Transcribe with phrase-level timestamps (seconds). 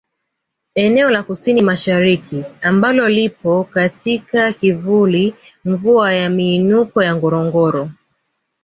[0.83, 5.35] Eneo la KusiniMashariki ambalo lipo katika kivuli
[5.65, 7.89] mvua ya miinuko ya Ngorongoro